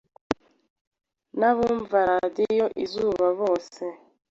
[1.39, 3.83] n’abumva Radiyo Izuba bose